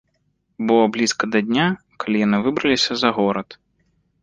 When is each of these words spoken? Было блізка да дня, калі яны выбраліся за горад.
Было 0.71 0.85
блізка 0.95 1.23
да 1.35 1.41
дня, 1.51 1.67
калі 2.05 2.17
яны 2.27 2.37
выбраліся 2.49 2.93
за 3.05 3.09
горад. 3.21 3.49